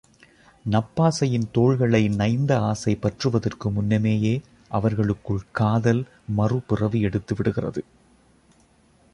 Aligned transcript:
நப்பாசையின் 0.69 1.45
தோள்களை 1.51 2.07
நைந்த 2.07 2.59
ஆசை 2.59 2.95
பற்றுவதற்கு 2.95 3.71
முன்னமேயே 3.71 4.41
அவர்களுக்குள் 4.69 5.45
காதல் 5.51 6.03
மறுபிறவி 6.35 7.05
எடுத்துவிடுகிறது. 7.05 7.83